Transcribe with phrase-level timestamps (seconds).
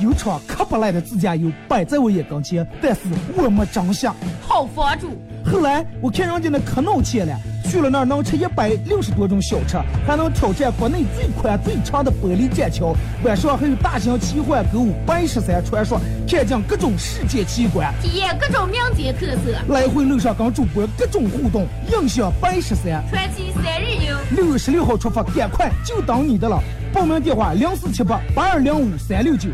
[0.00, 3.00] 有场可不赖的自驾游摆在我眼跟前，但是
[3.36, 4.06] 我没珍惜。
[4.46, 5.08] 好房主。
[5.44, 12.94] 后来我看人家那可闹钱了，去了那儿能吃一百六十多种小吃，还能挑战国内最宽最长的玻璃栈桥。
[13.24, 19.52] 晚上还有大型奇幻歌舞白石山传说，看见各种世界奇观，体验各种民间特色。
[19.68, 23.04] 来回路上跟主播各种互动，印象白石山。
[23.10, 26.58] 传奇三日游，六月十六号出发，赶快就等你的了。
[26.94, 29.50] 报名电话：零四七八八二零五三六九。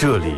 [0.00, 0.37] 这里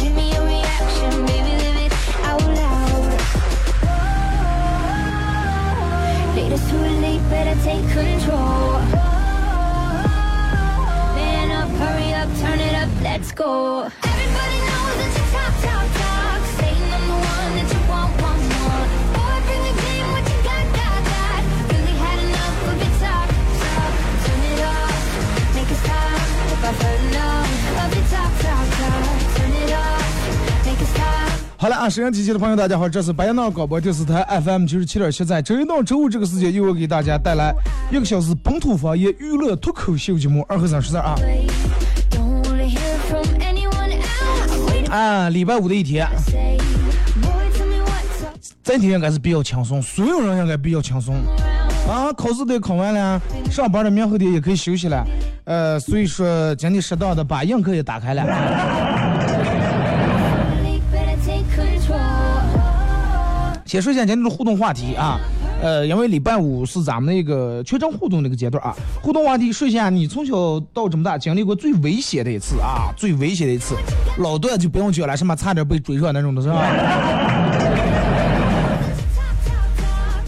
[7.31, 8.73] better take control.
[11.15, 13.89] Man up, hurry up, turn it up, let's go.
[31.61, 37.53] 好了啊，沈阳机器的朋友，大家好，这是白杨闹广播电视台 FM 九十七点七，在周一到周五这个时间，又会给大家带来
[37.91, 40.43] 一个小时本土方言娱乐脱口秀节目。
[40.49, 41.13] 二和尚实在啊，
[44.89, 46.57] 啊，礼拜五的一天，say,
[47.21, 48.35] boy, tell me what's up.
[48.63, 51.13] 这天应该是比较轻松，所有人应该比较轻松
[51.87, 52.11] 啊。
[52.13, 55.05] 考试都考完了，上班的明后天也可以休息了，
[55.43, 58.23] 呃，所以说今天适当的把映客也打开了。
[63.71, 65.17] 先说一下今天的互动话题啊，
[65.63, 73.73] 呃，因为礼拜五是咱们那个全程互动那个阶段啊，互动话题说一下你从小到这么大经历过最危险的一次啊，最危险的一次，
[74.17, 76.57] 老段就不用讲了，什么差点被追上那种的是吧？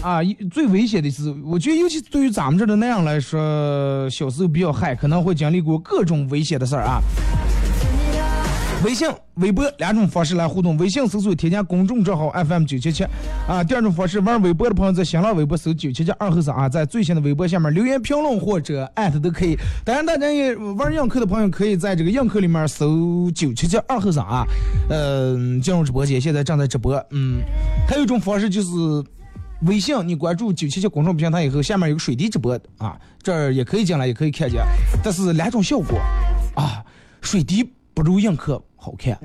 [0.00, 6.98] 啊，最危险的一次，我觉得尤其对于咱们这的那样来说，小时候比较嗨，可能会经历过各种危险的事儿啊。
[8.84, 10.76] 微信、微博两种方式来互动。
[10.76, 13.02] 微信搜索添加公众账号 FM 九七七
[13.48, 13.64] 啊。
[13.64, 19.56] 第二种方式，玩微博的朋友在新浪微博搜九七七二后三啊，在最新的微博下面留言评论或者艾特都可以。
[19.86, 24.44] 当然，大家也玩映客的朋友可以在这个映客里面搜九七七二后三啊，
[24.90, 26.94] 嗯、进入直播间，现在正在直播。
[27.10, 27.40] 嗯，
[27.88, 28.68] 还有一种方式就是。
[29.66, 34.60] 微信，你关注九七七公众平台以后，下面有个水滴直播啊，这儿也可以进来，也可以看见，
[35.02, 35.98] 但是两种效果
[36.54, 36.84] 啊，
[37.22, 39.18] 水滴不如映客好看。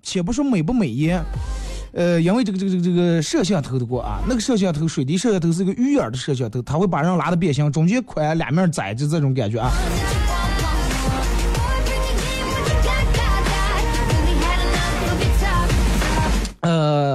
[0.00, 1.20] 且不说美不美颜，
[1.92, 9.70] 呃，因为这个这个这个这个摄像头的过啊，那个摄像头水滴摄像头是个鱼眼的摄像头，它会把人拉的变形，中间宽，两面窄，就这种感觉啊。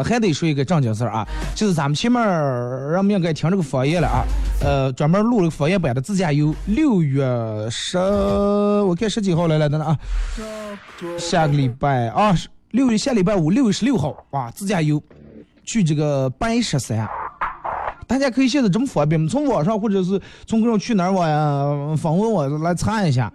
[0.03, 4.23] 还得说一个正经事儿啊，就是咱们前面儿让我们应该听这个方言了啊，
[4.61, 7.25] 呃，专门录了个方言版的自驾游，六月
[7.69, 9.97] 十，我看十几号来了等等啊，
[11.17, 12.35] 下个礼拜啊，
[12.71, 15.01] 六月下礼拜五六月十六号啊，自驾游
[15.63, 17.07] 去这个白石山。
[18.05, 23.29] 大家可以现在这么方便，从网上或者是从各种去哪儿网呀、访问我来查一下，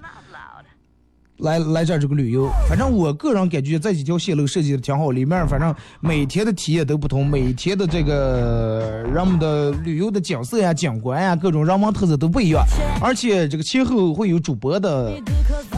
[1.42, 2.48] 来来这儿这个旅游。
[2.68, 12.64] 反正我个人感觉这几条线路设计的挺好，里面反正每天的体验都不同，每天的这个人们的旅游的景色呀、景观呀，各种人文特色都不一样。
[13.00, 15.12] 而且这个前后会有主播的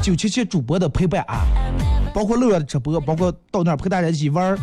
[0.03, 1.45] 九七七主播的陪伴啊，
[2.15, 4.59] 包括乐乐的直播，包括到那儿陪大家一起玩儿，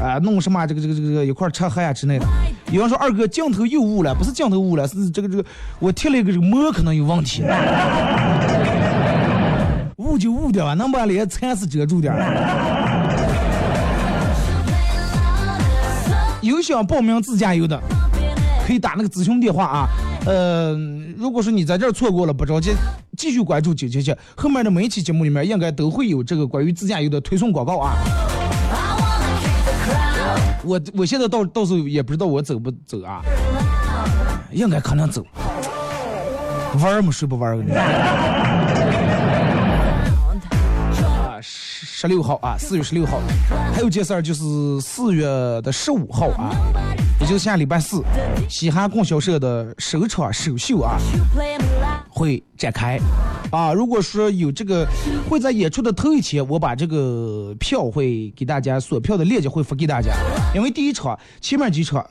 [0.00, 2.26] 啊，弄什么这个这个这个一块吃喝呀之类的。
[2.70, 5.44] 有人说二哥镜头又雾了，不是镜头雾了，是这个这个
[5.78, 7.42] 我贴了一个膜可能有问题。
[10.02, 12.18] 雾就雾点吧，能把脸蚕丝遮住点儿。
[16.42, 17.80] 有想报名自驾游的，
[18.66, 19.88] 可以打那个咨询电话啊。
[20.26, 20.76] 呃，
[21.16, 22.72] 如果说你在这儿错过了，不着急，
[23.16, 27.94] 继续关注九七七，后面的每一期节目里面应该都会有这个关于自驾游的推送广告啊。
[30.64, 33.20] 我我现在到到时候也不知道我走不走啊，
[34.52, 35.24] 应该可能走。
[36.82, 37.56] 玩儿嘛，谁不玩儿
[42.02, 43.20] 十六号啊，四月十六号，
[43.72, 44.42] 还有件事儿就是
[44.80, 45.24] 四月
[45.62, 46.50] 的十五号啊，
[47.20, 48.02] 也就是下礼拜四，
[48.48, 50.98] 西汉供销社的首场首秀啊
[52.08, 52.98] 会展开
[53.52, 53.72] 啊。
[53.72, 54.84] 如果说有这个
[55.30, 60.10] 会在演出的头一天，我把这个票会给大家锁票的链接会发给大家，
[60.56, 62.04] 因为第一场前面几场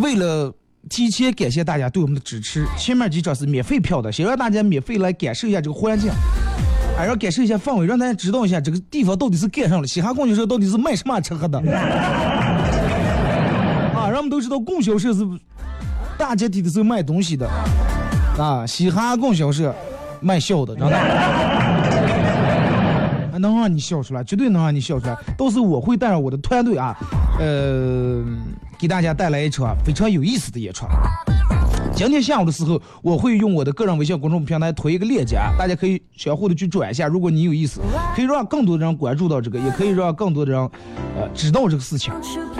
[0.00, 0.52] 为了。
[0.90, 2.66] 提前感谢大家对我们的支持。
[2.76, 6.10] 前面几场是免费票的，想让大家免费来感受一下这个环境，
[6.98, 9.86] 哎，要感受一下氛围，让大家知道一下这个地方到底是干上了。
[9.86, 11.58] 嘻哈供销社到底是卖什么吃喝的？
[13.94, 15.26] 啊，让我们都知道供销社是
[16.16, 17.48] 大集体的时候卖东西的，
[18.38, 19.74] 啊，嘻哈供销社
[20.20, 20.98] 卖笑的，真的。
[23.42, 25.16] 能让你笑出来，绝对能让你笑出来。
[25.36, 26.96] 到时候我会带上我的团队啊，
[27.40, 28.22] 呃，
[28.78, 30.86] 给大家带来一场非常有意思的演出。
[31.94, 37.06] 今天下午的时候，我会用我的个人微信公众平台推一个链接，大家可以相互的去转一下。
[37.06, 37.80] 如果你有意思，
[38.16, 40.60] 可以让更多的人关注到这个，也可以让更多的人
[41.16, 42.12] 呃知道这个事情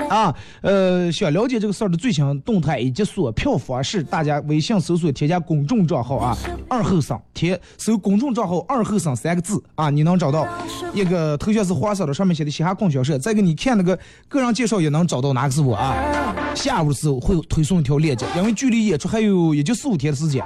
[0.08, 0.34] 啊。
[0.60, 6.36] 呃，想了解这个事儿的最新动态以及锁票方式，大家微信搜索添加公众账号啊，
[6.68, 10.46] 二后生贴搜公众账号二后生三个字啊，你能找到
[10.94, 13.98] 一个头像是黄色的，上面写的嘻哈供销社，再给你看那个
[14.28, 15.96] 个人介绍也能找到哪个是我啊。
[16.54, 20.44] 下午的时候会推送一条链接，因为距离演出还有也就四五天的时间。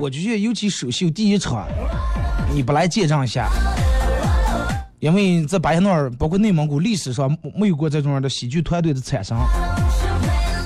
[0.00, 1.66] 我就觉得尤其首秀第一场，
[2.52, 3.48] 你不来见证一下，
[4.98, 9.36] 因为在巴彦淖尔，包括内蒙古历史上没有过这种样的喜剧团队的产生。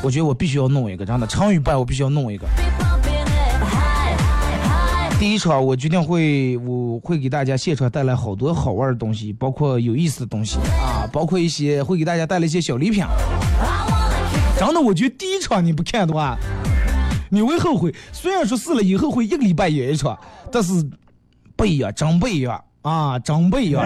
[0.02, 2.46] 我觉得我必须要弄一个，真的，成语败我必须要弄一个。
[5.18, 13.04] 第一场我决定会，我会给大家现场带来好多好玩的东西，包括有意思的东西啊，包括一些会给大家带来一些小礼品。
[14.58, 16.36] 真的，我觉得第一场你不看的话，
[17.30, 17.94] 你会后悔。
[18.12, 20.18] 虽然说试了以后会一个礼拜演一场，
[20.50, 20.72] 但是
[21.56, 23.82] 不一样，真不一样啊，真不一样。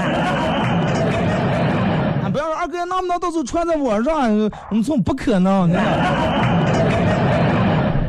[2.23, 4.31] 啊，不要说二哥能不能到时候穿在网上？
[4.71, 5.71] 我们从不可能，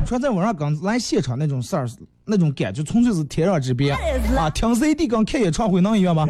[0.05, 1.85] 穿在网上跟来现场那种事儿，
[2.25, 3.91] 那种感觉纯粹是天壤之别
[4.37, 4.49] 啊！
[4.49, 6.25] 听 CD 跟看演唱会能一样吗？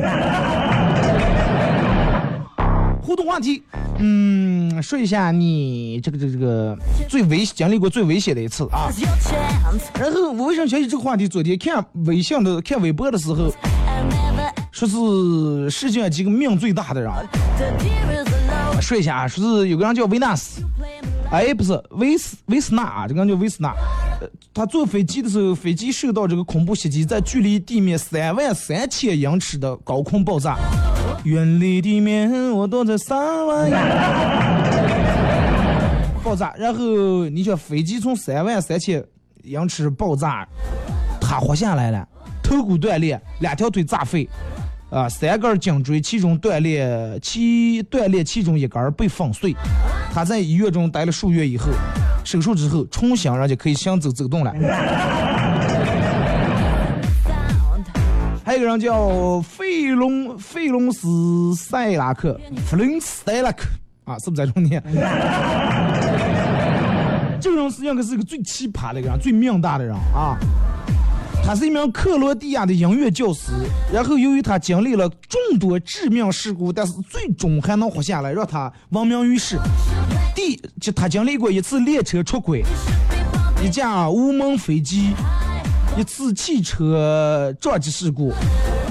[3.03, 3.61] 互动话题，
[3.99, 6.77] 嗯，说一下你这个这个这个
[7.09, 8.89] 最危经历过最危险的一次啊。
[9.99, 11.27] 然后我为什么想起这个话题？
[11.27, 13.51] 昨天看微信的看微博的时候，
[14.71, 17.11] 说是世界上几个命最大的人。
[18.81, 20.61] 说一下啊，说是有个人叫维纳斯，
[21.33, 23.73] 哎，不是维斯维斯纳啊，这个叫维斯纳。
[24.53, 30.59] 他坐飞机的时候，飞机受到这个恐怖袭击，在距离地面三万三千英尺的高空爆炸。
[31.23, 33.71] 远离地面，我躲在三万。
[36.23, 39.03] 爆炸，然后你说飞机从三万三千
[39.41, 40.47] 英尺爆炸，
[41.19, 42.07] 他活下来了，
[42.43, 44.29] 头骨断裂，两条腿炸废，
[44.93, 49.55] 啊，三根颈椎其中断裂，其断裂其中一根儿被粉碎。
[50.13, 51.71] 他在医院中待了数月以后，
[52.23, 54.53] 手术之后重新人家可以行走走动了。
[58.45, 63.65] 还有个人叫费隆费隆斯塞拉克弗伦斯塞拉克
[64.03, 64.79] 啊，是不是在中间？
[67.41, 70.37] 这个人实际上是个最奇葩的一个人，最命大的人啊。
[71.45, 73.51] 他是一名克罗地亚的音乐教师，
[73.91, 79.59] 然后由于他经历了众多致命事故，但是最终还能活下来，让他闻名于世。
[80.33, 82.63] 第，就他经历过一次列车出轨，
[83.61, 85.13] 一架无门飞机。
[85.95, 88.33] 一次汽车撞击事故，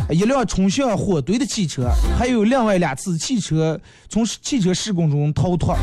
[0.09, 5.77] 一辆冲向火堆的汽车，还有另外两次汽车从汽车事故中逃脱，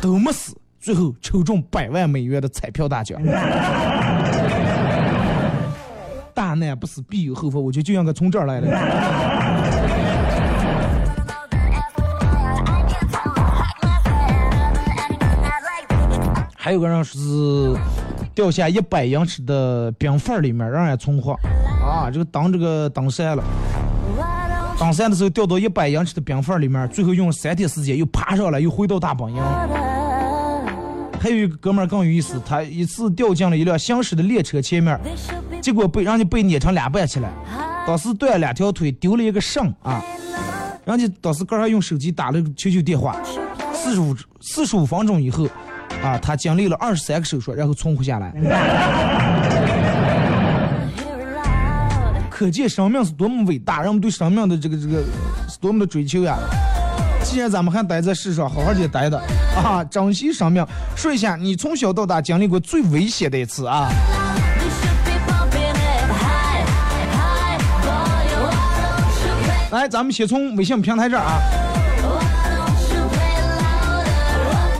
[0.00, 3.20] 都没死，最后抽中百万美元的彩票大奖。
[6.34, 8.68] 大难不死必有后福，我觉得就应该从这儿来的。
[16.56, 17.18] 还有个人是。
[18.34, 21.34] 掉下一百英尺的冰缝里面，让人存活
[21.80, 22.10] 啊！
[22.12, 23.44] 这个当这个登山了。
[24.76, 29.40] 登山的时候掉到一百英尺的冰缝里面，最后用了三天时间又爬上来，又回到大本营。
[31.20, 34.98] 还有一个哥们儿更有意思，他一次掉进了一辆行驶的列车前面，
[35.64, 37.32] 结果被人家被碾成两半去了，
[37.86, 40.04] 当时断了两条腿，丢了一个肾啊。
[40.84, 43.16] 人家当时刚还用手机打了个求救电话，
[43.72, 45.46] 四十五四十五分钟以后，
[46.02, 48.30] 啊，他经历了二十三个手术，然后存活下来。
[52.28, 55.02] 可见生命是多么伟大，人们对生命的这个这个
[55.48, 56.36] 是多么的追求呀！
[57.22, 59.18] 既然咱们还待在世上，好好的待着
[59.56, 60.62] 啊，珍惜生命。
[60.94, 63.88] 说一下，你从小到大经历过最危险的一次啊？
[69.74, 71.40] 来，咱们先从微信平台这儿啊。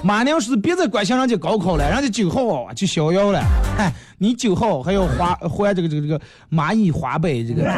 [0.05, 3.41] 马娘是别再关心人家高考了，人家九号就逍遥了。
[3.77, 7.65] 哎，你九号还要花还这个这个这个蚂蚁花呗这个。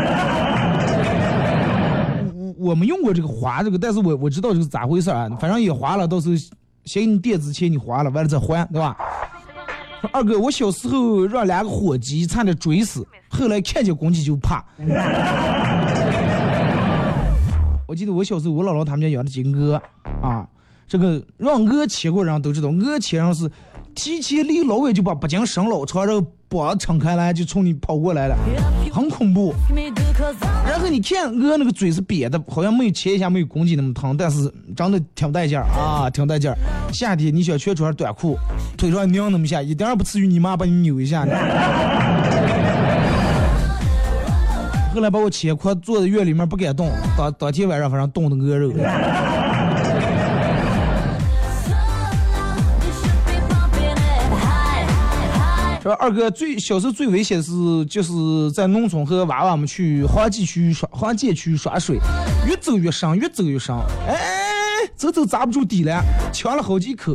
[2.35, 5.27] 我我没用过这个花这个，但是我我知道这是咋回事啊。
[5.41, 6.35] 反正也花了，到时候
[6.85, 8.95] 先给你垫子钱，你花了完了再还，对吧？
[10.13, 14.63] 二哥，我小时候让两个伙计差点追死，后来看见公鸡就怕。
[17.87, 19.81] 我记得我小时候，我姥姥他们家养的几鹅
[20.21, 20.47] 啊，
[20.89, 23.51] 这个让鹅切过人都知道，鹅切上是
[23.95, 28.37] 提前离老远就把脖颈伸老长，然后膀撑开来就冲你跑过来了，
[28.93, 29.55] 很恐怖。
[30.67, 36.57] 然后你看鹅那个嘴是瘪的，好像没有切一下没有公鸡那么疼，但是长得挺带劲儿啊，挺带劲儿。
[36.93, 38.37] 夏天你想全穿短裤，
[38.77, 41.25] 腿上拧那么下，一点儿不至于你妈把你扭一下。
[44.97, 46.91] 后来把我切块，坐在院里面不敢动。
[47.19, 48.73] 当当天晚上，反正冻的鹅肉。
[55.83, 61.99] 说二哥最小时候最危险的是，就是在农村和娃娃们去黄建区耍黄建区耍水，
[62.49, 63.77] 越走越深，越走越深。
[64.09, 64.17] 哎，
[64.97, 67.15] 走走扎不住底了，呛了好几口。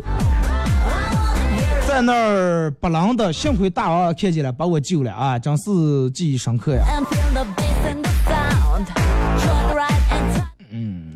[1.88, 5.38] 在那儿不冷的，幸亏大娃娃看见了，把我救了啊！
[5.38, 6.84] 真是记忆深刻呀。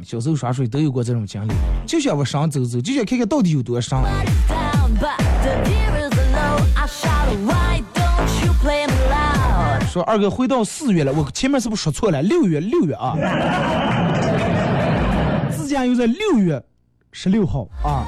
[0.06, 1.52] 小时候耍水都有过这种经历，
[1.88, 3.98] 就想往上走走，就想看看到底有多深。
[9.90, 12.22] 说二哥回到四月了，我前面是不是说错了？
[12.22, 13.16] 六月，六月啊！
[15.50, 16.62] 自驾游在六月
[17.12, 18.06] 十六号啊，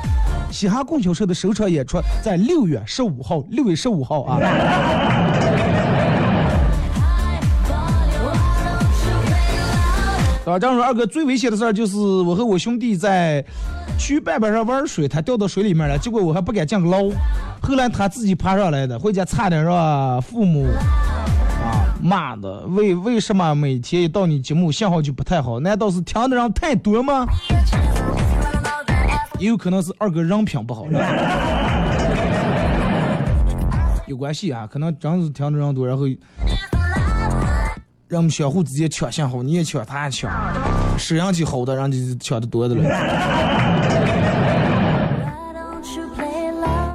[0.52, 4.38] 嘻哈供销社的首场演出在六月十五号，六月十五号啊。
[10.52, 13.44] 啊，这样说二哥最危险的事儿就是我和我兄弟在
[14.00, 17.10] 去坝边上玩水，他掉到水里面了，结果我还不敢进捞，
[17.62, 20.66] 后来他自己爬上来的，回家差点让父母
[21.62, 22.62] 啊骂的。
[22.68, 25.60] 为为什么每天一到你节目信号就不太好？
[25.60, 27.26] 难道是听的人太多吗？
[29.38, 30.86] 也有可能是二哥人品不好，
[34.08, 36.06] 有关系啊，可能真是听的人多，然后。
[38.08, 40.32] 让我们相互之间抢信号，你也抢，他也抢，
[40.98, 42.84] 摄像机好的，人家抢的多的了。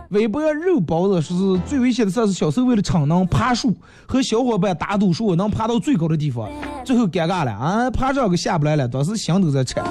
[0.08, 3.74] 微博肉包子说是最危险的事是小时候为了逞能爬树，
[4.06, 6.48] 和小伙伴打赌说我能爬到最高的地方，
[6.84, 9.84] 最后尴尬了啊，爬上个下不来了，当时心都在颤。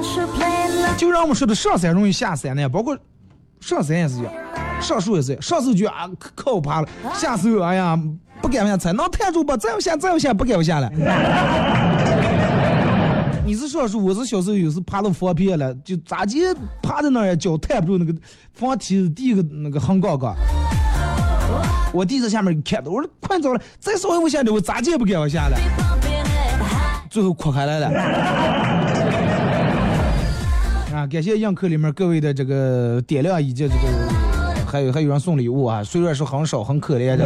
[0.97, 2.97] 就让我们说的上山容易下山呢，包括
[3.59, 4.33] 上山也是一样，
[4.79, 7.99] 上树也是，上树就啊靠爬了，下树哎呀。
[8.41, 9.55] 不敢往下踩，能抬住不？
[9.55, 10.89] 再往下，再往下，不敢往下了。
[13.45, 16.39] 你是说说，我是小时候有时爬到房边了，就咋地
[16.81, 18.13] 趴在那儿，脚抬不住那个
[18.53, 20.35] 房梯第一个那个横杠杠。
[21.93, 25.57] 我弟在下面看着，我说快走了，再稍微往下点，我咋地也不敢往下了。
[27.09, 27.87] 最后哭开来了。
[30.95, 33.75] 啊，感谢映客里面各位的这个点亮以及这个，
[34.65, 37.25] 还有还有人送礼物啊，虽然是很少很可怜的。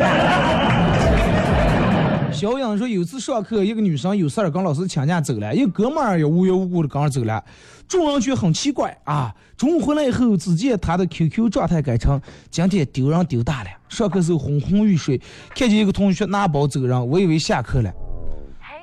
[2.36, 7.42] 小杨说，有次上课，一个女生有事儿跟老师请假走了，一个哥们儿也无缘无故的跟着走了，
[7.88, 9.34] 众人却很奇怪啊。
[9.56, 12.20] 中午回来以后，只见他的 QQ 状态改成
[12.52, 13.70] 今天丢人丢大了。
[13.88, 15.18] 上课时候昏昏欲睡，
[15.56, 17.90] 看见一个同学拿包走人，我以为下课了，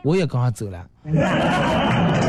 [0.03, 0.87] 我也跟着走了。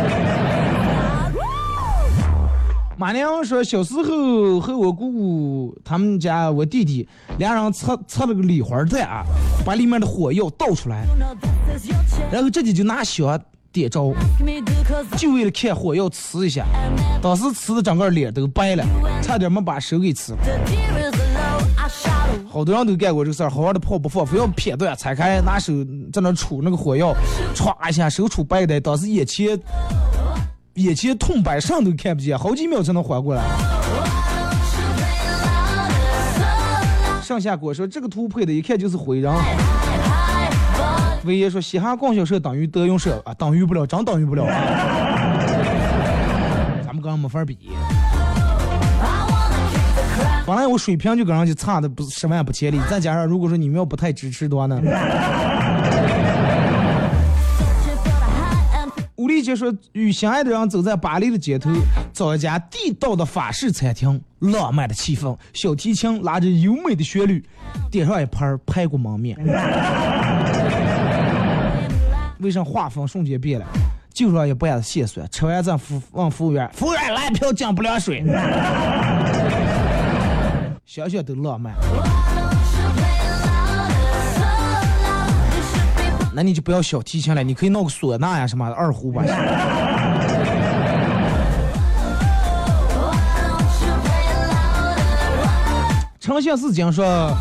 [3.03, 7.05] 马娘说，小时候和我姑姑他们家我弟弟
[7.37, 9.25] 俩人测测了个礼花弹啊，
[9.65, 11.05] 把里面的火药倒出来，
[12.31, 13.37] 然后自己就拿香
[13.73, 14.15] 点着，
[15.17, 16.65] 就为了看火药呲一下，
[17.21, 18.85] 当时呲的整个脸都白了，
[19.21, 20.37] 差点没把手给呲了。
[22.49, 25.73] 好多人都干过这个事儿，好好的炮不放，非要撇断拆开，拿手
[26.13, 27.13] 在那杵那个火药，
[27.53, 29.59] 歘一下手杵白的，当时眼前。
[30.75, 33.43] 眼前痛白，上都看不见，好几秒才能缓过来。
[37.21, 39.31] 上下果说这个图配的，一看就是毁人。
[41.25, 44.45] 威爷说嘻哈供销社等于德云社啊，等于不了，真等于不了。
[46.83, 47.57] 咱们刚刚没法比。
[50.45, 54.81] 本来我水平就跟人家差的不十万不千里，再加上如果说你们要不太支持的话呢？
[59.33, 61.71] 丽姐说，与心爱的人走在巴黎的街头，
[62.13, 67.43] 找一家地道的法式餐厅，浪漫的气氛，小提琴拉着优美的旋律，
[67.89, 69.37] 点上一盘排骨焖面。
[72.39, 73.65] 为啥画风瞬间变了？
[74.13, 78.23] 就上一半的蟹酸，吃完再服问服务员，服务员来一瓢姜不凉水。
[80.85, 81.73] 想想都浪漫。
[86.35, 89.23] 那你就不要小提琴了，你可以弄个唢呐呀什么的二胡吧。
[96.19, 97.31] 诚信是讲说，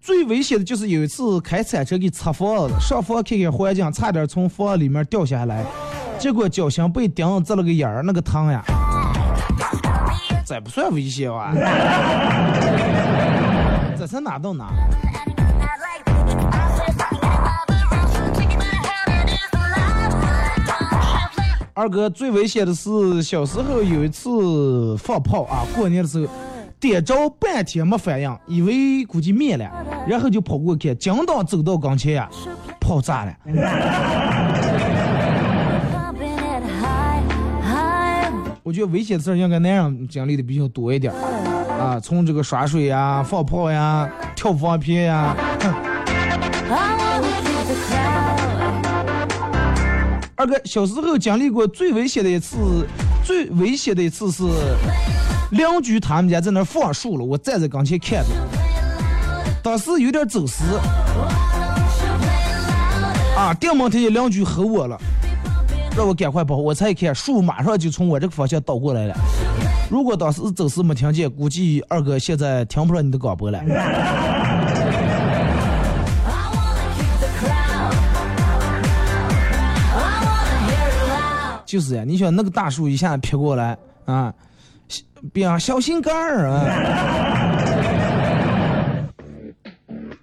[0.00, 5.64] 最危险的就是有一次开铲车给擦房子，上房看看环境，差点从房里面掉下来，
[6.18, 8.62] 结果脚心被钉子了个眼儿，那个疼呀！
[10.44, 11.54] 这不算危险吧，
[13.96, 14.74] 这是哪到哪？
[21.76, 26.32] 二哥最危险的是小时候有一次放炮啊，过年的时候
[26.78, 29.68] 点着半天没反应，以为估计灭了，
[30.06, 32.30] 然后就跑过去，刚当走到跟前呀，
[32.80, 33.34] 炮炸了。
[38.62, 41.12] 我觉得危险的事儿应该男人经历的比较多一点
[41.76, 45.34] 啊，从这个耍水呀、放炮呀、跳防片呀。
[50.44, 52.86] 二哥小时候经历过最危险的一次，
[53.24, 54.42] 最危险的一次是
[55.52, 58.28] 邻居他们家在那放树了，我站在跟前看着，
[59.62, 60.66] 当时有点走神，
[63.34, 65.00] 啊，电门听见邻居吼我了，
[65.96, 69.16] 让我赶快跑，我才一看树马上就从我这个方向倒过来了。
[69.90, 73.58] 如果当时走时没听见，估计二哥现在听不上你的广播了。
[81.74, 84.32] 就是呀，你想那个大树一下劈过来啊，
[85.32, 86.64] 别小心肝儿啊！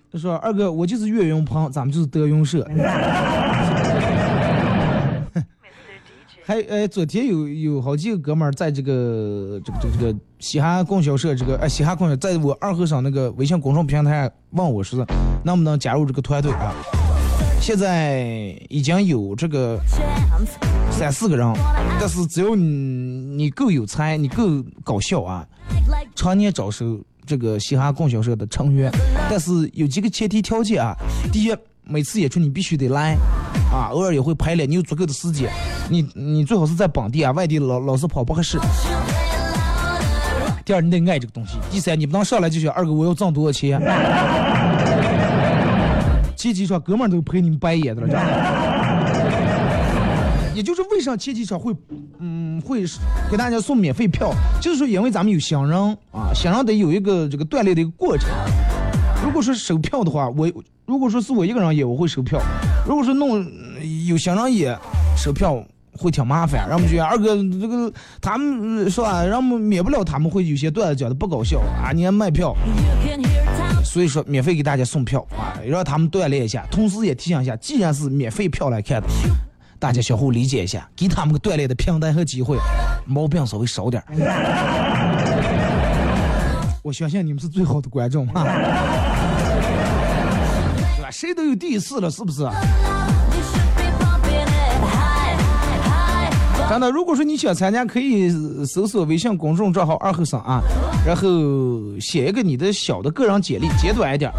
[0.09, 2.65] 他说：“二哥，我就是岳云鹏，咱们就是德云社。
[6.45, 15.05] ”还呃，昨天有有好几个哥们儿在这个这个这个这个嘻哈供销社这个哎嘻哈供销，在我二和尚那个微信公众平台问我说
[15.43, 16.73] 能不能加入这个团队啊？
[17.62, 19.80] 现在已经有这个
[20.89, 21.54] 三四个人，
[22.00, 24.43] 但是只要你你够有才，你够
[24.84, 25.45] 搞笑啊，
[26.15, 28.91] 常年招收这个嘻哈供销社的成员。
[29.30, 30.95] 但是有几个前提条件啊，
[31.32, 33.15] 第一，每次演出你必须得来
[33.71, 35.47] 啊，偶尔也会排练，你有足够的时间。
[35.88, 38.58] 你你最好是在本地啊，外地老老是跑不合适。
[40.65, 41.58] 第二，你得爱这个东西。
[41.69, 43.80] 第三，你不能上来就想二哥我要挣多少钱。
[46.41, 48.21] 前几场哥们儿都陪你们白眼的了，真的。
[50.58, 51.71] 也就是为啥前几场会，
[52.17, 52.84] 嗯，会
[53.30, 58.27] 给大家送免费票，就是说因为咱们有新人啊，新人得有一个这个锻炼的一个过程。
[59.23, 60.51] 如果说收票的话，我
[60.88, 62.39] 如果说是我一个人演，我会收票；
[62.88, 63.45] 如果说弄
[64.08, 64.75] 有新人演，
[65.15, 66.67] 收票会挺麻烦。
[66.67, 69.23] 让我们觉得二哥这个他们是吧？
[69.23, 72.56] 让我们免不了他们会有些段子讲的不搞笑啊，你还卖票。
[73.91, 79.08] 所以说，免费给大家送票啊，让他们锻炼一下，同时也提醒一下，既然是免费票来看的，
[79.77, 82.56] 大家相互理解一下，给他们个锻炼的平台和机会，
[83.06, 84.01] 毛病稍微少点
[86.82, 88.45] 我相信你们是最好的观众啊，
[90.95, 91.12] 对吧？
[91.12, 92.47] 谁都有第一次了，是不是？
[96.71, 98.29] 真的，如果说你想参加，可以
[98.65, 100.62] 搜索微信公众账号“二后生”啊，
[101.05, 104.31] 然后写一个你的小的个人简历，简短一点，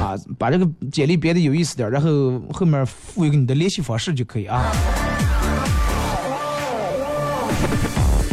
[0.00, 4.72] 啊，把这个简历编的有意思点，然后后面附一个你的联系方式就可以啊。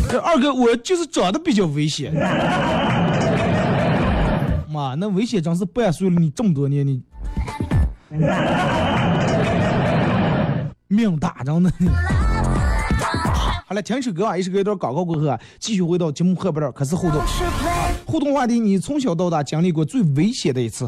[0.10, 2.14] 这二哥，我就是长得比较危险。
[4.70, 7.04] 妈，那危险真是伴随了你这么多年，你
[10.88, 11.70] 命大着呢。
[13.68, 17.20] 好了，听一首歌啊，一首歌一段广告过后啊，继续回到节目后边儿开始互动。
[18.06, 20.88] 互动话题：你从小到大经历过最危险的一次？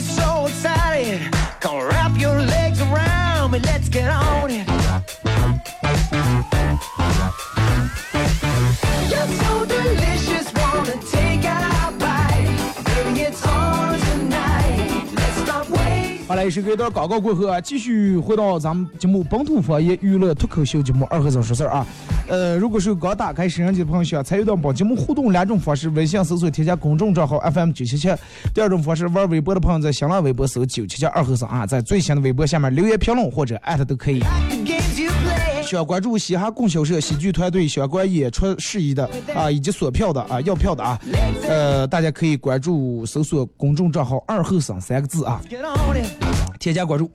[0.00, 1.20] so excited.
[1.60, 3.60] Come wrap your legs around me.
[3.60, 4.75] Let's get on it.
[16.28, 21.86] 好嘞，是隔一段广告过后啊，继续回到咱们节目本土方言娱乐脱口秀节目二和尚说事儿啊。
[22.26, 28.10] 呃，如果是刚打开摄像机的朋友，想参与到本节目互动两种方式：微信搜索添加公众账号 FM 九七七；
[28.52, 34.20] 第二种方式，玩微博的朋友在新浪微博搜九七七二和尚啊，在最新的微博下面留言评论或者艾特都可以。
[35.66, 40.98] 想关注嘻哈供销社喜剧团队相关演出事宜的啊，以及锁票的啊，要票的啊，
[41.48, 45.40] 呃，大家可以关注搜索公众账号“二后生”三个字啊，
[46.60, 47.10] 添加关注。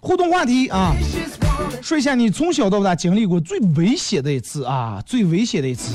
[0.00, 0.92] 互动话题啊，
[1.80, 5.94] 说一下你从小到大经历过最危险的一次啊，最危险的一次。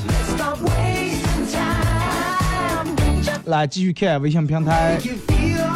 [3.46, 4.98] 来继续看微信平台，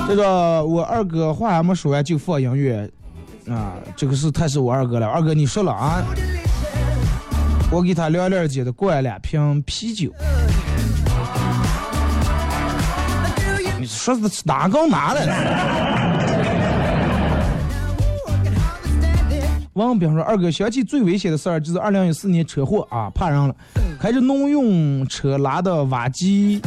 [0.08, 2.90] 这个我二哥话还没说完就放音乐
[3.50, 6.02] 啊，这个是太是我二哥了，二哥你说了啊，
[7.70, 10.12] 我给他亮亮姐的灌两瓶啤酒。
[13.78, 15.32] 你说的是哪刚拿来的？
[19.74, 23.54] 王斌说：“二哥，想起最危险的事儿，就是二零一四年车祸啊，怕人了，
[24.00, 26.60] 开着农用车拉的挖机，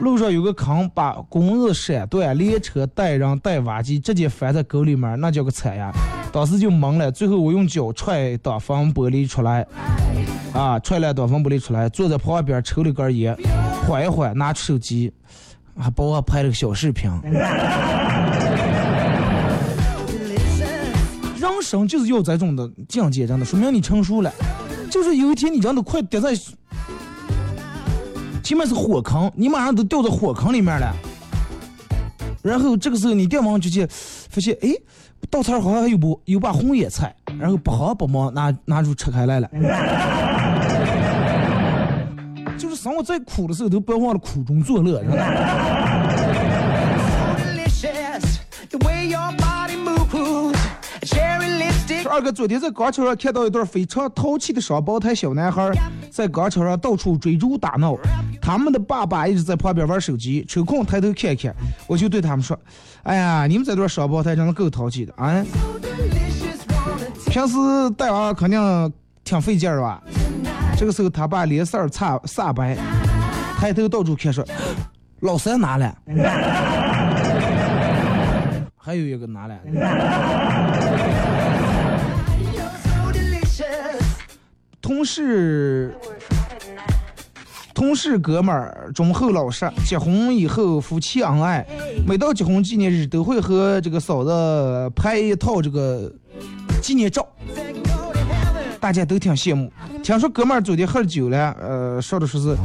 [0.00, 5.90] 路上有个坑，把工人闪断，连车带人带挖机直接翻在沟里面，那叫个惨呀！
[6.32, 9.66] 当时就懵了，最后我用脚踹挡风玻璃出来，
[10.52, 13.34] 啊，踹烂挡风玻璃出来，坐在旁边抽了根烟，
[13.86, 15.10] 缓一缓，拿出手机，
[15.78, 17.10] 还帮我拍了个小视频。
[21.38, 24.30] 人生就是要这种的境界，真的说明你成熟了。
[24.90, 26.30] 就是有一天你真的快跌在，
[28.46, 30.94] 前面是火坑，你马上都掉到火坑里面了。
[32.44, 34.68] 然后这个时候你电网就去发现，哎，
[35.28, 39.50] 稻草好像还有把有把红叶菜，然后不慌不忙拿拿出吃开来了。
[42.56, 45.02] 就是生活再苦的时候，都不要忘了苦中作乐，
[52.16, 55.70] 二哥昨天在广场上看到一对非常淘气的双胞胎小男孩，
[56.10, 57.94] 在广场上到处追逐打闹，
[58.40, 61.54] 他们的爸爸一直在旁边玩手机，抽空抬头看看，
[61.86, 62.58] 我就对他们说
[63.04, 65.44] ：“哎呀，你们这对双胞胎真的够淘气的啊！
[67.26, 67.54] 平时
[67.98, 70.02] 带娃肯定挺费劲儿吧？”
[70.74, 72.78] 这个时候他爸脸色儿煞煞白，
[73.58, 74.42] 抬头到处看说
[75.20, 75.94] ：“老三拿了？
[78.74, 79.54] 还有一个拿了？”
[84.86, 85.92] 同事
[87.74, 91.66] 同事哥们儿忠厚老实，结婚以后夫妻恩爱，
[92.06, 96.08] 每到结婚纪念日都会和这个嫂子拍一套这个
[96.80, 97.26] 纪念照，
[98.78, 99.72] 大家都挺羡慕。
[100.04, 102.56] 听说哥们儿昨天喝酒了，呃，说的说是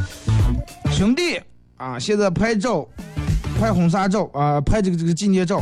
[0.91, 1.41] 兄弟
[1.77, 2.87] 啊，现在拍照。
[3.59, 5.61] 拍婚纱照啊、拍这个这个纪念照，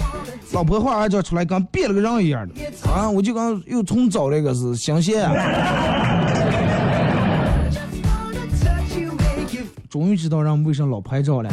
[0.53, 2.55] 老婆化完妆出来跟变了个人一样的
[2.89, 3.09] 啊！
[3.09, 5.29] 我就刚又重找了一个是新鲜。
[9.89, 11.49] 终于知道让为什么老拍照了。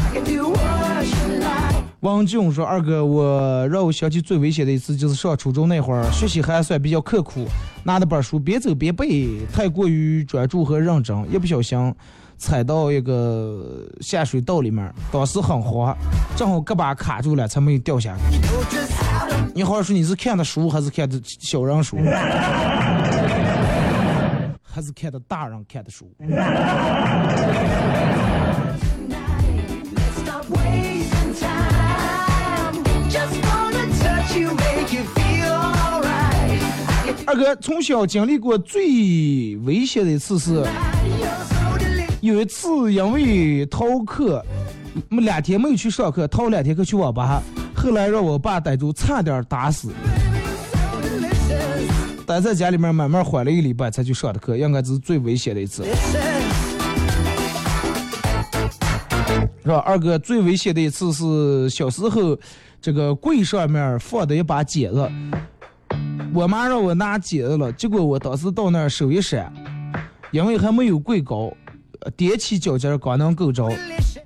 [2.01, 7.47] 王俊说：“二哥，我让我想起最危险的一次，就是上初中那会儿，学习还算比较刻苦，
[7.83, 11.93] 拿着本书边走边背，太过于专注和认真，一不小心
[12.37, 15.97] 踩到一个下水道里面，当时很滑，
[16.37, 18.23] 正好胳膊卡住了，才没有掉下去。
[19.55, 21.97] 你好好说，你是看的书还是看的小人书？
[24.77, 26.07] 还是看的大人看的书。
[37.27, 40.63] 二哥从小经历过最危险的一次是，
[42.21, 44.45] 有一次因为逃课，
[45.09, 47.43] 没两天没有去上课，逃两天课去网吧，
[47.75, 49.91] 后来让我爸逮住，差点打死。
[52.27, 55.85] 待在家里面慢慢缓了一个礼拜才去上的课，应该是最危险的一次，
[59.63, 59.77] 是吧？
[59.87, 62.37] 二哥最危险的一次是小时候，
[62.81, 65.09] 这个柜上面放的一把剪子，
[66.35, 69.53] 我妈让我拿剪子了，结果我当时到那儿手一闪，
[70.33, 71.53] 因为还没有柜高，
[72.17, 73.71] 踮起脚尖刚能够着，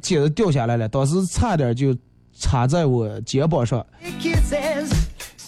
[0.00, 1.94] 剪子掉下来了，当时差点就
[2.32, 3.84] 插在我肩膀上。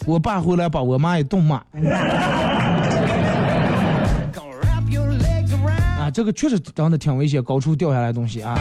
[0.05, 1.63] 我爸回来把我妈一顿骂
[6.13, 8.59] 这个确实真的挺危险，高处掉下来东西啊。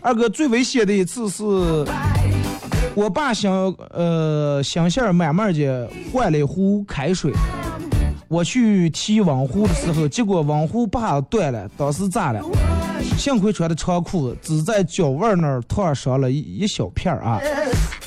[0.00, 1.42] 二哥最危险的一次是，
[2.94, 3.52] 我爸想
[3.90, 7.32] 呃想线儿慢慢的换了一壶开水，
[8.28, 12.40] 我去提网壶的时候，结果网壶把断了，当时炸了？
[13.16, 17.40] 幸亏穿的长裤子，只在脚腕那儿烫伤了一一小片儿啊。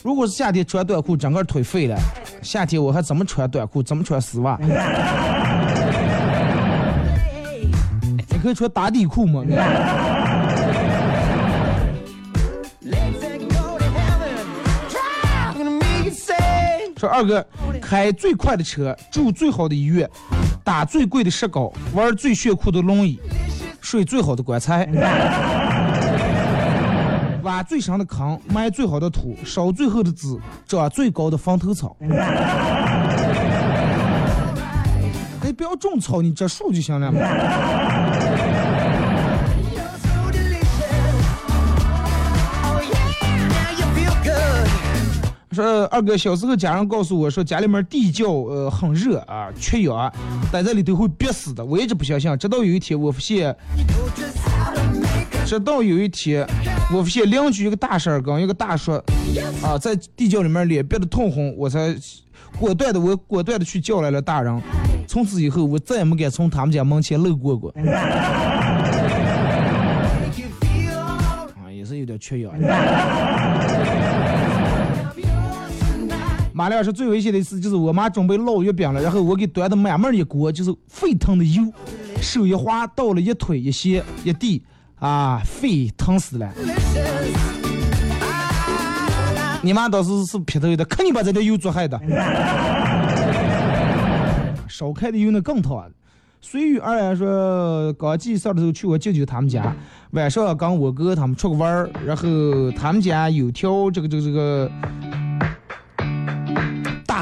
[0.04, 1.98] 如果是夏天穿短裤，整个腿废了。
[2.42, 4.60] 夏天我还怎么穿短裤，怎么穿丝袜？
[8.32, 9.44] 你可以穿打底裤吗？
[17.00, 17.46] 说二哥，
[17.82, 20.10] 开最快的车，住最好的医院，
[20.66, 23.18] 打最贵的石膏，玩最炫酷的轮椅，
[23.80, 24.86] 睡最好的棺材，
[27.44, 31.96] 挖最深的坑，埋最好的土，烧最厚的纸，长最高的坟头草。
[32.02, 32.10] 你
[35.56, 37.10] 不要种草，你植树就行了。
[45.60, 50.10] 说二哥小时候家人告诉我说家里面地窖呃很热啊缺氧，
[50.50, 51.66] 待在里头会憋死的。
[51.66, 53.54] 我一直不相信，直到有一天我发现，
[55.46, 56.48] 直到有一天
[56.94, 58.94] 我发现邻居一个大婶儿跟一个大叔
[59.62, 61.94] 啊在地窖里面脸憋得通红，我才
[62.58, 64.62] 果断的我果断的去叫来了大人。
[65.08, 67.70] 从此以后我再也没敢从他们家门前路过过。
[71.58, 72.54] 啊，也是有点缺氧。
[76.60, 81.64] 马亮是最危险的一次就是我妈准备烙月饼了，然后我给端的满满一锅就是沸腾的油，
[82.22, 84.62] 手一滑倒了一腿一血一地
[85.00, 86.52] 啊，沸腾死了。
[89.62, 91.98] 你妈当时是劈头的，看你把这条油做害的。
[94.68, 95.90] 烧开的油那更烫。
[96.42, 99.74] 随遇而安说，刚记事的时候去我舅舅他们家，
[100.12, 102.28] 晚上跟我哥他们出个玩儿，然后
[102.72, 104.70] 他们家有条这个这个这个。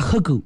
[0.09, 0.41] 黑狗，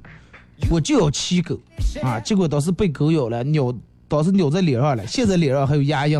[0.68, 1.56] 我就要骑狗
[2.02, 2.18] 啊！
[2.18, 3.72] 结果当时被狗咬了，咬
[4.08, 6.18] 当时咬在脸上了，现在脸上还有牙印。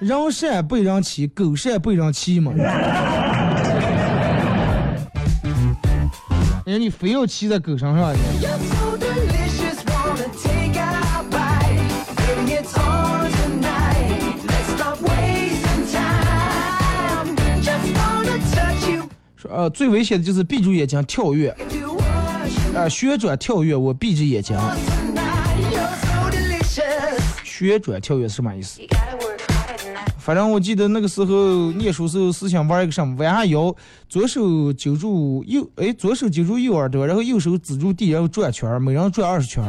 [0.00, 2.52] 人善被人欺，狗善被人欺嘛。
[6.66, 8.18] 人你非要骑在狗身上呢？
[19.50, 21.54] 呃，最危险的就是闭住眼睛跳跃，
[22.74, 24.56] 啊，旋转跳跃，我闭着眼睛。
[27.44, 28.80] 旋转跳跃是什么意思？
[30.18, 33.74] 反正我记得那个时候念书时候是想玩一个什么，弯下腰，
[34.08, 39.64] 左手揪住右，哎，左手揪住右耳朵，然后右手指住地，然后转圈，每人转二十圈。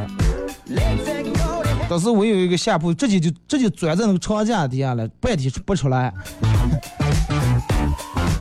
[1.88, 6.12] 当时我有一个下铺，直接就直接钻在那个床架底下了，半天出不出来。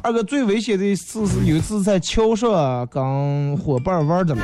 [0.02, 4.42] 二哥最危险的一次是有一次在桥上跟伙伴玩的了，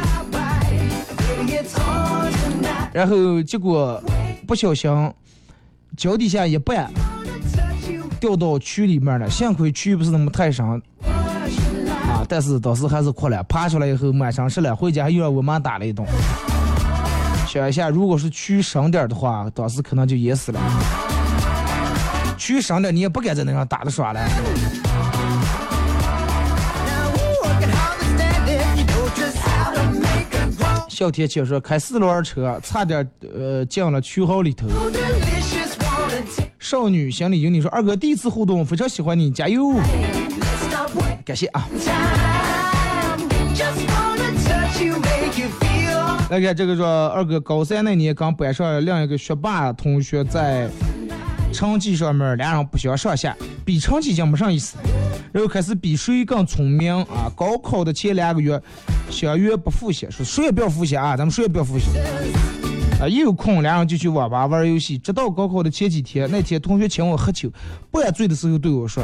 [2.94, 4.02] 然后结果
[4.46, 4.92] 不小心
[5.96, 6.88] 脚底下一绊，
[8.20, 9.30] 掉到渠里面了。
[9.30, 10.82] 幸亏渠不是那么太深啊，
[12.28, 13.42] 但是当时还是哭了。
[13.44, 16.06] 爬出来以后满身是了，回家又让我妈打了一顿。
[17.48, 20.60] 想一下，如果是渠深点的话，当时可能就淹死了。
[22.38, 24.20] 渠深点，你也不敢在那上打的耍了。
[30.96, 34.66] 小天气说开四轮车，差点呃进了区号里头。
[36.58, 39.74] 少女心里有你说二哥第一次互动，非常喜欢你，加油！
[41.26, 41.68] 感谢啊。
[46.30, 50.70] 来看这个说二哥高三那年刚班上另一个学霸同学在
[51.52, 53.36] 成绩上面俩人不相上下，
[53.66, 54.78] 比成绩讲不上意思，
[55.34, 57.30] 然后开始比谁更聪明啊！
[57.36, 58.58] 高考的前两个月。
[59.10, 61.86] 相约不复习，说谁也不要复习啊，咱们谁也不要复习。
[63.00, 67.52] 啊，一有空两人就去网吧玩游戏，直到高考的前几天，那天同学请我喝酒，
[67.92, 69.04] 半醉的时候对我说：“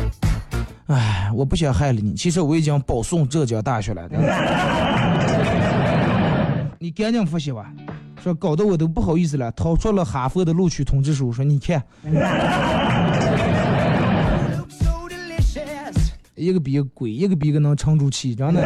[0.87, 4.07] 哎，我不想害了你，其实我已经保送浙江大学了。
[6.79, 7.71] 你赶紧复习吧。”
[8.23, 11.83] 说搞得我都不好意思了，掏出了哈佛的录取通知书，说你看，
[16.35, 18.61] 一个比一个贵，一个比一个能沉住气，真的。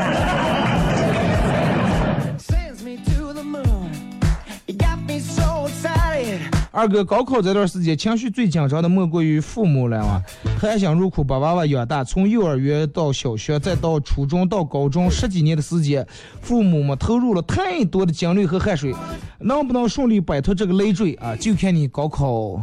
[6.75, 10.21] 二哥，高考这段时间情绪最紧张的莫过于父母了啊！
[10.59, 16.05] 含辛茹苦把娃娃养大，从幼儿园到小学，再到初中到高中，十几年的时间，
[16.41, 18.93] 父母们投入了太多的精力和汗水，
[19.39, 21.33] 能不能顺利摆脱这个累赘啊？
[21.37, 22.61] 就看你高考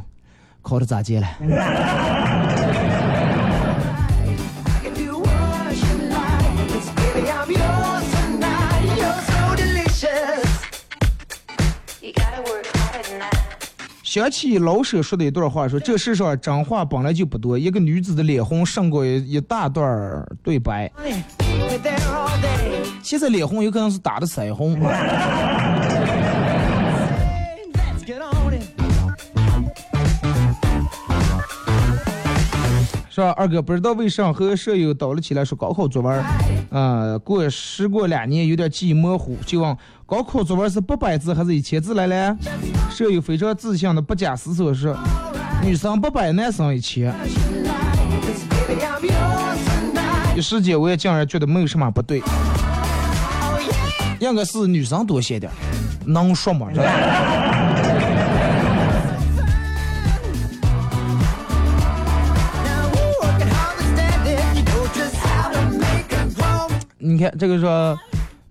[0.61, 1.27] 考的咋接了。
[14.13, 20.93] 想起老舍说的一段话，说这世上真话本来就不多，一个女子的脸红胜过一一大段儿对白。
[23.03, 24.79] 现在脸红有可能是打的腮红。
[33.15, 36.25] 是吧，二哥不知道为啥和舍友叨了起来，说高考作文，
[36.71, 42.35] 啊，过时过两年有点记忆模糊，就问高考作文是八百字还是一千字来了？
[42.91, 44.97] 舍友非常自信的不假思索说，
[45.63, 47.15] 女生八百，男生一千。
[50.35, 52.23] 一时间我也竟然觉得没有什么不对，
[54.21, 55.53] 应该是女生多写点，
[56.07, 56.69] 能说吗？
[67.05, 67.99] 你看这个说，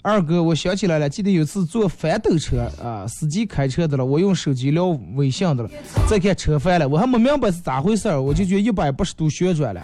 [0.02, 5.70] 二哥，我想起来了，记得有次坐翻斗车啊，司机开车的了，我用手机聊微信的了，
[6.10, 9.82] 再看车翻了，我还没明白是咋回事儿，我就觉得一百八十度旋转了。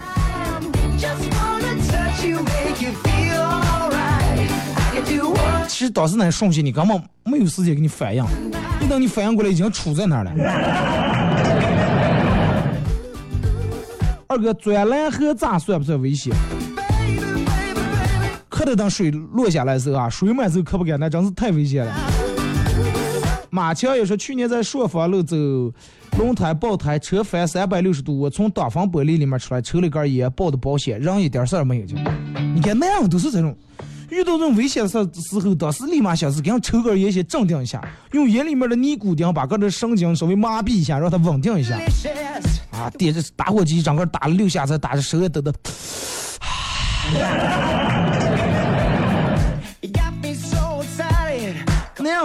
[5.69, 8.25] 其实当时那瞬间你根本没有时间给你反应，
[8.81, 10.31] 一等你反应过来，已经杵在那儿了。
[14.27, 16.35] 二哥，钻蓝河咋算不算危险？
[18.57, 21.93] 可得等水落下来时候啊，水满时候可不敢，那真是太危险了。
[23.51, 25.35] 马强也说，去年在朔方路走
[26.17, 31.95] 轮胎爆胎，车翻三百六十度，我从挡风玻璃里面出来，抽了根烟，报的保险，人一点事儿没有就。
[32.55, 33.55] 你看那样都是这种，
[34.09, 35.05] 遇到这种危险的时候，
[35.53, 37.79] 当时立马想是给人抽根烟先镇定一下，
[38.13, 41.79] 用烟里面的尼古丁把个这神经稍微麻痹一下，让它稳定一下。
[42.71, 45.53] 啊，点着打火机，整个打了六下才打着手也抖抖。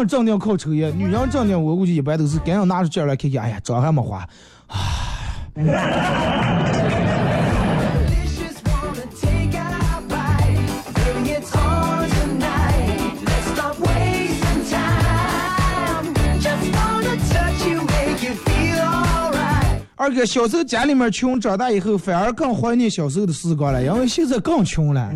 [0.03, 4.29] 人正定靠抽烟，女人正定我估计一般都是赶紧拿出劲来看看，哎呀，妆还没化，
[19.95, 25.09] 二哥，小时候家里面穷，长大以后反而更怀念小时候的时光了，因为现在更穷了。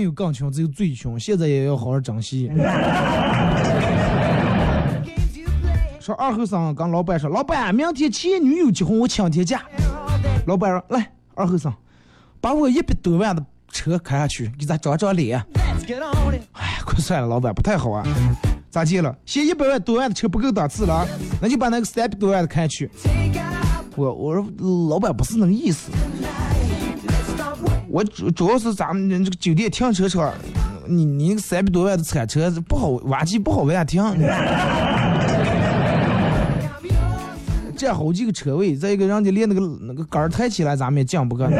[0.00, 1.20] 没有更穷，只有最穷。
[1.20, 2.50] 现在也要好好珍惜。
[6.00, 9.62] 说二后生跟老板说：“老板，明天前女友结婚，我请天假。”
[10.48, 11.70] 老板说：“来，二后生，
[12.40, 15.38] 把我一百多万的车开下去，给咱长长脸。”
[16.52, 18.02] 哎，快算了，老板不太好啊。
[18.70, 19.14] 咋地了？
[19.26, 21.06] 嫌一百万多万的车不够档次了？
[21.42, 22.90] 那就把那个三百多万的开去。
[23.96, 24.46] 我我说
[24.88, 25.90] 老板不是那个意思。
[27.92, 30.32] 我主主要是咱们这个酒店停车场，
[30.86, 34.00] 你你那个三百多万的铲车不好，挖机不好往下停。
[37.76, 41.50] 占好几个车位，再一个人家连那个那个杆儿抬起来，咱们也降不过。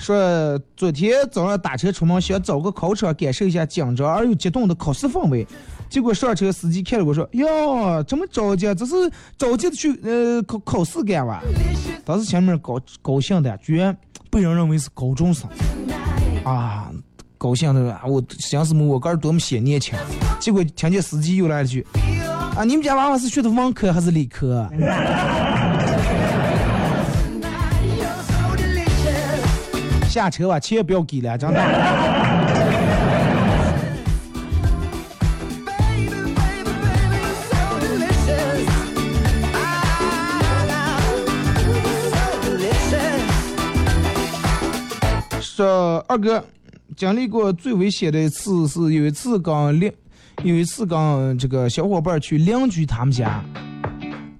[0.00, 5.46] 说昨天早上打车出门，想找个考场感受一下紧张而又激动的考试氛围。
[5.94, 8.92] 结果上车司机看了我说：“哟，这么着急，这是
[9.38, 11.40] 着急的去呃考考试干哇？”
[12.04, 13.96] 当时前面高高兴的，居然
[14.28, 15.48] 被人认为是高中生
[16.42, 16.90] 啊，
[17.38, 19.96] 高兴的啊我想什么我哥多么显年轻。
[20.40, 21.86] 结果听见司机又来了句
[22.58, 24.68] ：“啊，你们家娃娃是学的文科还是理科？”
[30.10, 32.23] 下车吧，钱不要给了，真的。
[45.56, 46.44] 说二哥
[46.96, 49.88] 经历过最危险的一次是有一次跟邻
[50.42, 53.40] 有一次跟这个小伙伴去邻居他们家，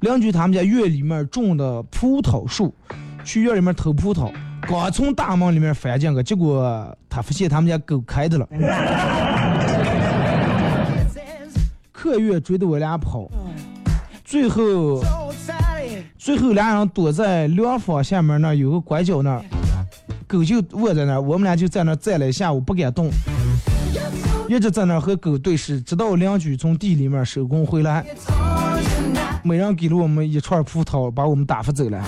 [0.01, 2.75] 邻居他们家院里面种的葡萄树，
[3.25, 4.29] 去院里面偷葡萄。
[4.62, 8.49] 刚从大门里面翻进去，结果他发现他们家狗开的了，
[11.93, 13.31] 客院追着我俩跑，
[14.25, 15.01] 最后
[16.19, 19.45] 最后俩人躲在凉房下面那有个拐角那儿，
[20.27, 23.11] 狗就卧在那儿，我们俩就在那儿站了一下午不敢动。
[24.49, 28.05] 一直在那儿和狗对视，直到邻居从地里面收工回来，
[29.43, 32.05] 每人给了我们一串葡萄，把我们打发走了。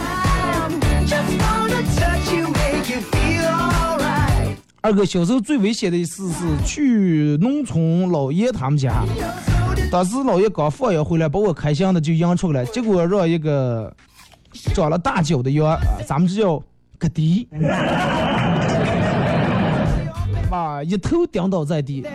[4.82, 9.02] 二哥小时候最危险的一次是去农村姥爷他们家，
[9.90, 13.92] 当时姥爷刚放羊回来，把我开箱的就养出来，结果让一个
[14.74, 15.76] 长了大脚的羊，
[16.06, 16.62] 咱们这叫
[16.96, 17.48] 个迪，
[20.50, 22.06] 啊，一头顶倒在地，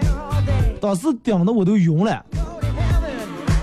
[0.80, 2.26] 当时顶的我都晕了。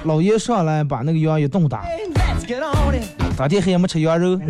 [0.04, 1.84] 老爷上来把那个羊一顿打，
[3.36, 4.38] 当天黑也没吃羊肉。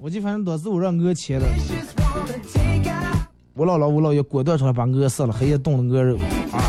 [0.00, 1.46] 我就反正当时我让鹅切了，
[3.54, 6.16] 我姥姥我姥爷果断出来把鹅杀了，黑夜炖了鹅肉。
[6.50, 6.62] 啊，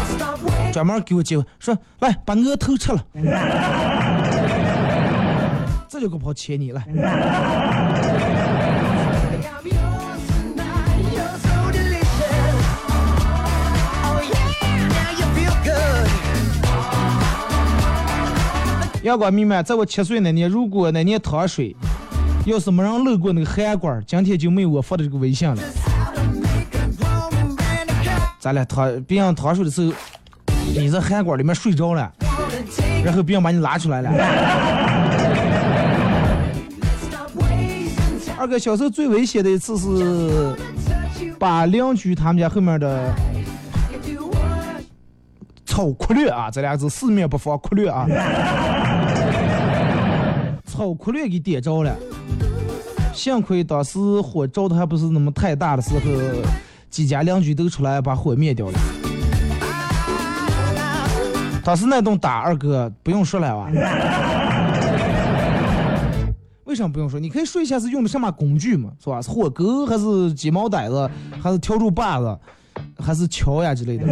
[0.74, 3.02] 专门给我机会说来把鹅头吃了，
[6.00, 6.82] 这就给我跑切你了。
[19.04, 21.76] 阳光弥漫，在我七岁那年，如果那年糖水
[22.46, 25.58] 要是没人漏过那个含管，今天就没有我发的这个微信了。
[28.40, 29.94] 咱俩糖别人糖水的时候，
[30.74, 32.10] 你在含管里面睡着了，
[33.04, 34.89] 然后别人把你拉出来了。
[38.40, 40.56] 二哥小时候最危险的一次是
[41.38, 43.14] 把邻居他们家后面的
[45.66, 48.08] 草枯略啊，这俩字四面不防枯略啊，
[50.64, 51.94] 草枯略给点着了。
[53.14, 56.00] 幸亏当时火着的还不是那么太大的时候，
[56.90, 58.80] 几家邻居都出来把火灭掉了。
[61.62, 63.70] 当时那顿打二哥不用说了啊，
[66.70, 67.20] 为什么不用说？
[67.20, 69.20] 你可以说一下是用的什么工具嘛，是吧？
[69.20, 71.10] 是火钩还是鸡毛掸子，
[71.42, 72.38] 还是笤帚把子，
[73.00, 74.06] 还是锹呀之类的？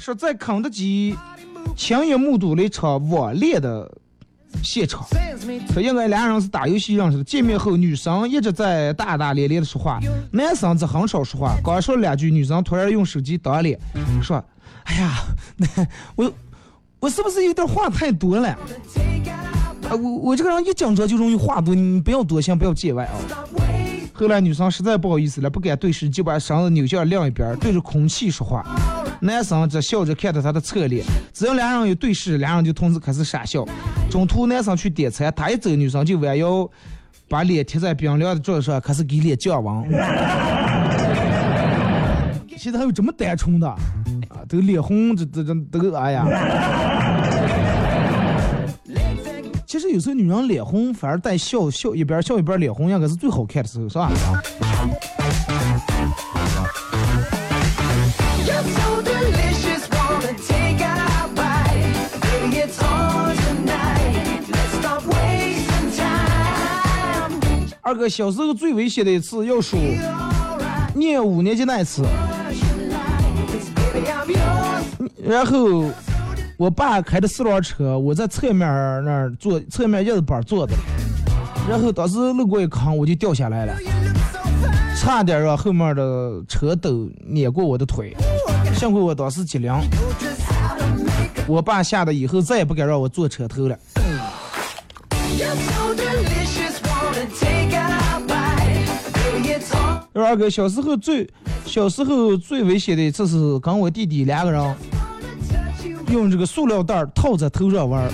[0.00, 1.14] 说在肯德基
[1.76, 3.90] 亲眼目睹了一场网恋的
[4.64, 5.06] 现场，
[5.74, 10.00] 说应该俩人是打游戏认识的，见面后女生一直在大大咧咧的说话，
[10.32, 11.54] 男生则很少说话。
[11.62, 13.78] 刚说了两句，女生突然用手机挡脸，
[14.22, 14.42] 说
[14.84, 15.12] ：“哎呀，
[15.56, 15.66] 那
[16.16, 16.32] 我
[17.00, 18.48] 我是不是有点话太多了？
[18.48, 18.58] 啊，
[19.90, 23.14] 我我这个人一紧张就容易话多，你不要多先，不要见外啊。”
[24.12, 28.62] 后来女生实在不好意思了，不敢对视，就把身子扭向另一边，对着空气说话。
[29.22, 31.04] 男生则笑着看着她的侧脸。
[31.32, 33.64] 只要两人一对视，两人就同时开始傻笑。
[34.10, 36.68] 中途男生去点餐，他一走，女生就弯腰
[37.28, 39.88] 把脸贴在冰凉的桌子上，开始给脸降温。
[42.58, 43.74] 现在还有这么单纯的
[44.40, 44.44] 啊？
[44.48, 46.24] 都脸红，这这这都哎呀！
[49.66, 54.10] 其实有时候女人脸红反而带笑笑，一边笑一边脸红，应该是最好看的时候，是吧？
[67.82, 69.78] 二哥小时候最危险的一次，要说
[70.94, 72.02] 念五年级那一次，
[75.22, 75.84] 然后
[76.56, 78.60] 我爸开的四轮车，我在侧面
[79.04, 80.74] 那儿坐，侧面叶子板坐的，
[81.68, 83.74] 然后当时路过一坑，我就掉下来了，
[84.98, 88.16] 差点让后面的车斗碾过我的腿，
[88.74, 89.72] 幸亏我当时机灵，
[91.46, 93.76] 我爸吓得以后再也不敢让我坐车头了。
[100.12, 101.28] 二哥小时候最
[101.70, 104.76] 小时候最危险的一次是跟我弟弟两个人
[106.10, 108.10] 用这个塑料袋套在头上玩。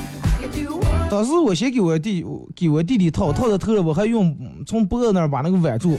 [1.10, 2.22] 当时我先给我弟
[2.54, 4.36] 给我弟弟套套在头上，我还用
[4.66, 5.96] 从脖子那儿把那个挽住。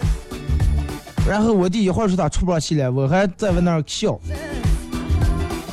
[1.28, 4.20] 然后我弟一会儿说他出不上气来，我还在那笑。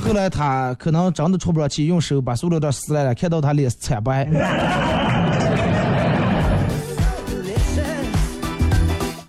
[0.02, 4.24] 后来他可能真的出不上气，用手把塑料袋撕来了，看到他脸惨白。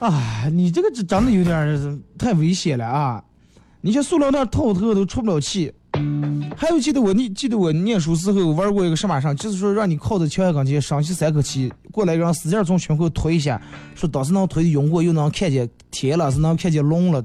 [0.06, 3.24] 啊，你这个真真的有点太危险了啊！
[3.82, 5.74] 你像塑料袋套头都出不了气。
[6.56, 13.60] 还有记得我你记得我念书时候玩过一个什么上，就是说让你靠着墙上前上去三口气，过来让使劲从胸口推一下，
[13.96, 17.24] 说当时能推的晕过，又能看见天了，是能看见龙了。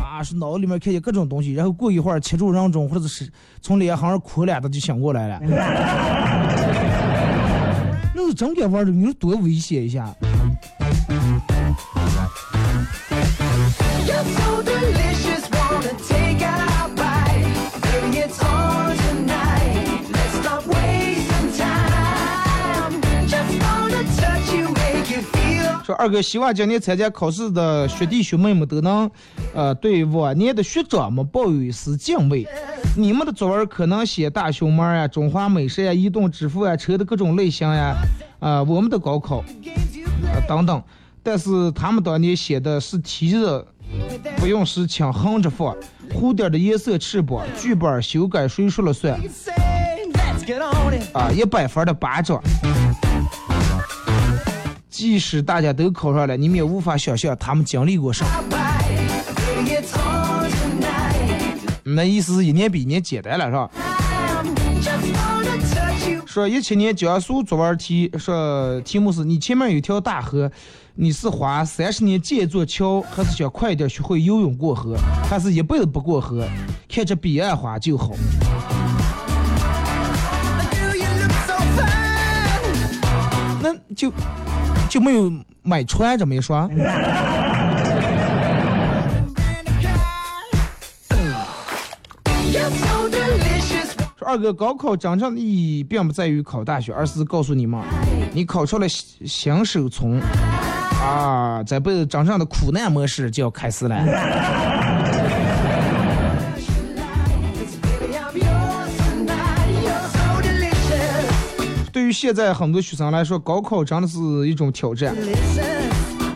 [0.00, 3.28] 啊，是脑子里面看见各种东西，然后过一会儿切住人中，或者是
[3.60, 5.40] 从脸上哭两的就醒过来了。
[8.32, 10.14] 整点玩的你说多危险一下。
[25.84, 29.10] 说二哥希望今年参加考试的学弟学妹们都能
[29.52, 32.46] 呃对往年的学长们抱有一丝敬畏。
[32.94, 37.96] 你们的作文可能写大熊猫呀、中华美食呀、移动支付呀、车的各种类型呀，
[38.38, 40.82] 啊、我们的高考，啊等等。
[41.22, 43.66] 但是他们当年写的是题的，
[44.36, 45.74] 不用时请横着放，
[46.12, 49.18] 蝴蝶的颜色翅膀，剧本修改谁说了算？
[51.14, 52.42] 啊，一百分的巴掌。
[54.90, 58.51] 即使大家都考上了，你们也无法想象他们经历过什么。
[61.84, 63.70] 那意思是一年比一年简单了，是吧？
[66.26, 70.50] 说一七年江苏作文题，说题目是你前面有条大河，
[70.94, 74.96] 你是花三十年建座桥，还是想快一点学会游泳过河，
[75.28, 76.48] 还是一辈子不过河，
[76.88, 78.12] 看着彼岸花就好。
[83.60, 84.10] 那就
[84.88, 85.30] 就没有
[85.62, 86.66] 买船这么一说。
[94.22, 97.80] 说二哥，高考真正的意义并不在于考大学，而是告诉你们，
[98.32, 100.20] 你考出了新新手村
[101.02, 103.96] 啊，这辈子真正的苦难模式就要开始了。
[111.90, 114.18] 对于现在很多学生来说，高考真的是
[114.48, 115.16] 一种挑战。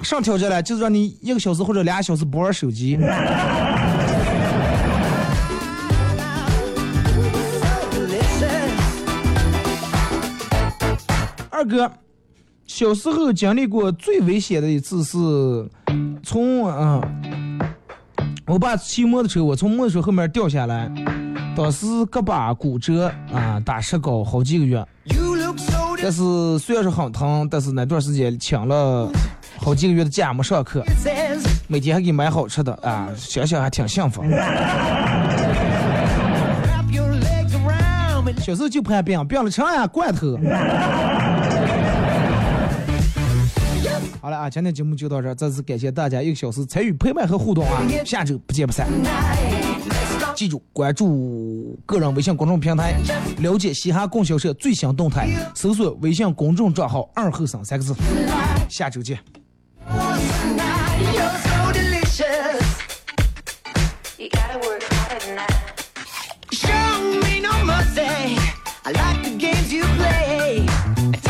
[0.03, 2.97] 上挑战了，就是让你一个小时或者俩小时不玩手机。
[11.57, 11.91] 二哥，
[12.67, 15.17] 小时候经历过最危险的一次是
[16.23, 17.01] 从嗯、
[18.47, 20.87] 我爸骑摩托车，我从摩托车后面掉下来，
[21.57, 24.87] 当时胳膊骨折啊，打石膏好几个月。
[26.03, 29.11] 但是虽然是很疼，但是那段时间请了
[29.57, 30.85] 好几个月的假没上课，
[31.69, 34.23] 每天还给买好吃的啊，想想还挺幸福。
[38.47, 40.39] 小时候就怕病，病了成呀罐头。
[44.21, 48.87] 好了啊，今天节目就到这，再次感谢大家一个小时参与陪伴和互动啊，下周不见不散。
[50.37, 52.95] 记住关注个人微信公众平台，
[53.39, 57.93] 了解嘻哈供销社最新动态，搜索微信公众账号“二后生”三个字。
[58.69, 59.19] 下周见。
[64.17, 65.51] You gotta work harder than that.
[67.97, 68.37] say
[68.85, 71.26] I like the games you play.